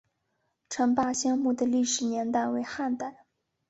[0.67, 3.27] 陈霸先墓的历史年代为汉代。